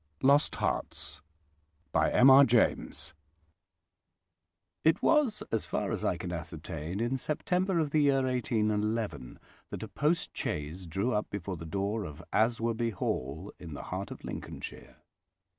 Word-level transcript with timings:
LOST 0.23 0.55
HEARTS 0.55 1.21
It 1.93 2.11
was, 5.03 5.43
as 5.51 5.65
far 5.67 5.91
as 5.91 6.03
I 6.03 6.17
can 6.17 6.31
ascertain, 6.31 6.99
in 6.99 7.19
September 7.19 7.77
of 7.77 7.91
the 7.91 7.99
year 8.01 8.23
1811 8.23 9.37
that 9.69 9.83
a 9.83 9.87
post 9.87 10.35
chaise 10.35 10.87
drew 10.87 11.13
up 11.13 11.29
before 11.29 11.57
the 11.57 11.67
door 11.67 12.03
of 12.05 12.23
Aswarby 12.33 12.89
Hall, 12.93 13.53
in 13.59 13.75
the 13.75 13.83
heart 13.93 14.09
of 14.09 14.23
Lincolnshire. 14.23 15.03